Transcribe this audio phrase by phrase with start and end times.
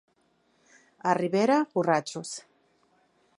[1.09, 2.33] A Ribera, borratxos.